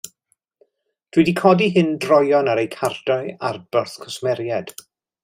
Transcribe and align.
Dw 1.17 1.21
i 1.23 1.25
'di 1.27 1.33
codi 1.41 1.67
hyn 1.75 1.93
droeon 2.05 2.49
ar 2.55 2.63
eu 2.65 2.71
cardiau 2.79 3.29
adborth 3.51 3.95
cwsmeriaid. 4.07 4.73